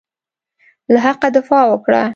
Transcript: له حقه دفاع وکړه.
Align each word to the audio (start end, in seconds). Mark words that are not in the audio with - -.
له 0.91 0.99
حقه 1.05 1.27
دفاع 1.37 1.63
وکړه. 1.67 2.01